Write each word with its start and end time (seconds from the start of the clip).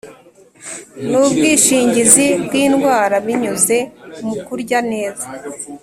N 1.09 1.11
ubwishingizi 1.25 2.27
bw 2.45 2.51
indwara 2.63 3.15
binyuze 3.25 3.77
mu 4.25 4.35
kurya 4.45 4.79
neza 4.91 5.27